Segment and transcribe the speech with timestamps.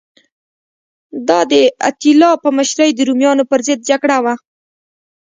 [1.27, 1.53] دا د
[1.89, 4.35] اتیلا په مشرۍ د رومیانو پرضد جګړه وه